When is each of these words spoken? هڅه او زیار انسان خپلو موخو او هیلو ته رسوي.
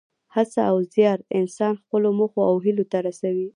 هڅه 0.35 0.61
او 0.71 0.77
زیار 0.93 1.19
انسان 1.37 1.73
خپلو 1.83 2.09
موخو 2.19 2.41
او 2.49 2.55
هیلو 2.65 2.85
ته 2.91 2.97
رسوي. 3.07 3.47